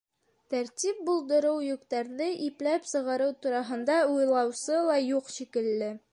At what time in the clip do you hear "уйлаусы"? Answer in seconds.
4.15-4.81